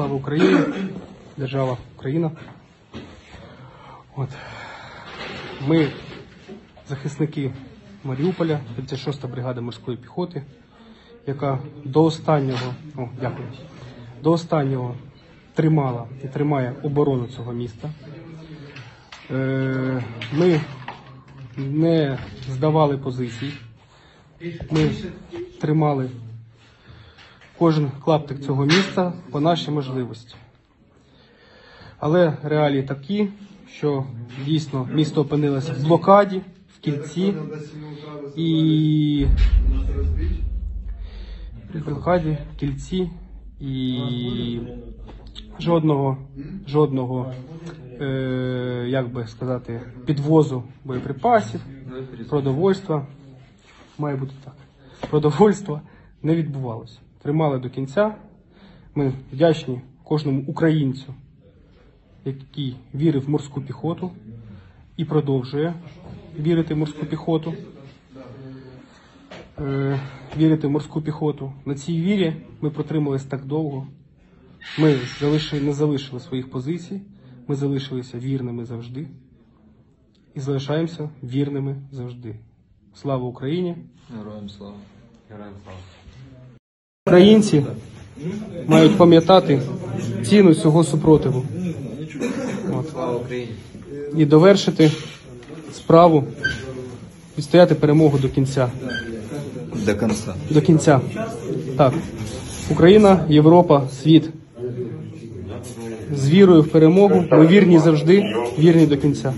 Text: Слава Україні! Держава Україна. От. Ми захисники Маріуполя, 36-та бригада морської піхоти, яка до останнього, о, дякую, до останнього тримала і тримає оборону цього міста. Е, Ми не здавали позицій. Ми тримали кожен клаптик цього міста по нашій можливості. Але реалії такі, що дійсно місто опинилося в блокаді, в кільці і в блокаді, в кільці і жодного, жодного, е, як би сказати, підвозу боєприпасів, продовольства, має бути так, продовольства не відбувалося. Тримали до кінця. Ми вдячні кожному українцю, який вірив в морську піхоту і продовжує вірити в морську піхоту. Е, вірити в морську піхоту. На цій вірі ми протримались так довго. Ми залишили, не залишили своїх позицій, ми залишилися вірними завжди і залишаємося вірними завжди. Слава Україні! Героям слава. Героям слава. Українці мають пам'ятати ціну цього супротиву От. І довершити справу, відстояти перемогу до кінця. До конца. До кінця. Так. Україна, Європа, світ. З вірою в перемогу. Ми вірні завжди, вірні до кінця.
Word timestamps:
Слава 0.00 0.14
Україні! 0.14 0.58
Держава 1.36 1.76
Україна. 1.96 2.30
От. 4.16 4.28
Ми 5.66 5.88
захисники 6.88 7.52
Маріуполя, 8.04 8.60
36-та 8.80 9.28
бригада 9.28 9.60
морської 9.60 9.96
піхоти, 9.96 10.42
яка 11.26 11.58
до 11.84 12.04
останнього, 12.04 12.74
о, 12.96 13.08
дякую, 13.20 13.48
до 14.22 14.32
останнього 14.32 14.94
тримала 15.54 16.06
і 16.24 16.28
тримає 16.28 16.74
оборону 16.82 17.26
цього 17.26 17.52
міста. 17.52 17.90
Е, 19.30 20.04
Ми 20.32 20.60
не 21.56 22.18
здавали 22.48 22.98
позицій. 22.98 23.52
Ми 24.70 24.90
тримали 25.60 26.10
кожен 27.60 27.90
клаптик 28.04 28.40
цього 28.40 28.64
міста 28.64 29.12
по 29.30 29.40
нашій 29.40 29.70
можливості. 29.70 30.34
Але 31.98 32.36
реалії 32.42 32.82
такі, 32.82 33.28
що 33.72 34.04
дійсно 34.44 34.88
місто 34.92 35.20
опинилося 35.20 35.72
в 35.72 35.86
блокаді, 35.86 36.42
в 36.76 36.80
кільці 36.80 37.34
і 38.36 39.26
в 41.74 41.84
блокаді, 41.84 42.38
в 42.54 42.60
кільці 42.60 43.10
і 43.60 44.60
жодного, 45.58 46.16
жодного, 46.66 47.32
е, 48.00 48.86
як 48.88 49.12
би 49.12 49.26
сказати, 49.26 49.80
підвозу 50.06 50.62
боєприпасів, 50.84 51.60
продовольства, 52.28 53.06
має 53.98 54.16
бути 54.16 54.32
так, 54.44 54.54
продовольства 55.10 55.80
не 56.22 56.34
відбувалося. 56.36 56.98
Тримали 57.22 57.58
до 57.58 57.70
кінця. 57.70 58.14
Ми 58.94 59.12
вдячні 59.32 59.80
кожному 60.04 60.44
українцю, 60.46 61.14
який 62.24 62.76
вірив 62.94 63.24
в 63.24 63.30
морську 63.30 63.60
піхоту 63.60 64.10
і 64.96 65.04
продовжує 65.04 65.74
вірити 66.38 66.74
в 66.74 66.76
морську 66.76 67.06
піхоту. 67.06 67.54
Е, 69.58 70.00
вірити 70.36 70.66
в 70.66 70.70
морську 70.70 71.02
піхоту. 71.02 71.52
На 71.64 71.74
цій 71.74 72.00
вірі 72.00 72.36
ми 72.60 72.70
протримались 72.70 73.24
так 73.24 73.44
довго. 73.44 73.86
Ми 74.78 74.96
залишили, 75.20 75.62
не 75.62 75.72
залишили 75.72 76.20
своїх 76.20 76.50
позицій, 76.50 77.00
ми 77.48 77.54
залишилися 77.54 78.18
вірними 78.18 78.64
завжди 78.64 79.08
і 80.34 80.40
залишаємося 80.40 81.10
вірними 81.22 81.76
завжди. 81.92 82.36
Слава 82.94 83.24
Україні! 83.24 83.76
Героям 84.16 84.48
слава. 84.48 84.76
Героям 85.30 85.54
слава. 85.64 85.78
Українці 87.06 87.64
мають 88.66 88.96
пам'ятати 88.96 89.60
ціну 90.24 90.54
цього 90.54 90.84
супротиву 90.84 91.44
От. 92.72 93.32
І 94.16 94.24
довершити 94.24 94.90
справу, 95.72 96.24
відстояти 97.38 97.74
перемогу 97.74 98.18
до 98.18 98.28
кінця. 98.28 98.68
До 99.86 99.96
конца. 99.96 100.34
До 100.50 100.60
кінця. 100.60 101.00
Так. 101.76 101.94
Україна, 102.70 103.24
Європа, 103.28 103.88
світ. 104.02 104.30
З 106.16 106.30
вірою 106.30 106.62
в 106.62 106.68
перемогу. 106.68 107.24
Ми 107.30 107.46
вірні 107.46 107.78
завжди, 107.78 108.34
вірні 108.58 108.86
до 108.86 108.96
кінця. 108.96 109.32